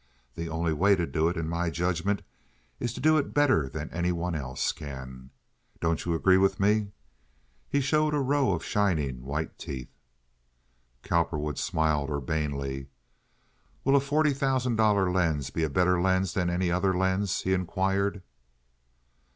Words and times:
The 0.33 0.49
only 0.49 0.73
way 0.73 0.95
to 0.95 1.05
do 1.05 1.27
it, 1.29 1.37
in 1.37 1.47
my 1.47 1.69
judgment, 1.69 2.23
is 2.79 2.91
to 2.95 2.99
do 2.99 3.17
it 3.19 3.35
better 3.35 3.69
than 3.69 3.87
any 3.91 4.11
one 4.11 4.33
else 4.33 4.71
can. 4.71 5.29
Don't 5.79 6.03
you 6.05 6.15
agree 6.15 6.37
with 6.39 6.59
me?" 6.59 6.87
He 7.69 7.81
showed 7.81 8.15
a 8.15 8.19
row 8.19 8.51
of 8.53 8.65
shining 8.65 9.21
white 9.23 9.59
teeth. 9.59 9.91
Cowperwood 11.03 11.59
smiled 11.59 12.09
urbanely. 12.09 12.87
"Will 13.83 13.95
a 13.95 13.99
forty 13.99 14.33
thousand 14.33 14.75
dollar 14.77 15.11
lens 15.11 15.51
be 15.51 15.61
a 15.61 15.69
better 15.69 16.01
lens 16.01 16.33
than 16.33 16.49
any 16.49 16.71
other 16.71 16.97
lens?" 16.97 17.41
he 17.43 17.53
inquired. 17.53 18.23